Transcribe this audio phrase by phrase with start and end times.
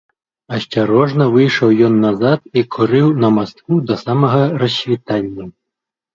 [0.55, 5.45] Асцярожна выйшаў ён назад і курыў на мастку да самага рассвітання.